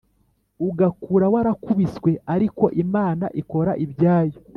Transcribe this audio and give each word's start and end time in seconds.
Ugakura 0.67 1.25
warakubiswe 1.33 2.11
ariko 2.33 2.63
Imana 2.83 3.25
ikora 3.41 3.71
ibyayo 3.85 4.37